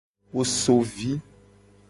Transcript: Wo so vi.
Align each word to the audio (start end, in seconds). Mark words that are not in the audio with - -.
Wo 0.33 0.43
so 0.43 0.77
vi. 0.95 1.11